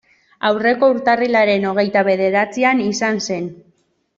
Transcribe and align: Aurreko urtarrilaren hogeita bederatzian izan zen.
Aurreko 0.47 0.87
urtarrilaren 0.93 1.67
hogeita 1.73 2.03
bederatzian 2.09 2.85
izan 2.89 3.25
zen. 3.31 3.49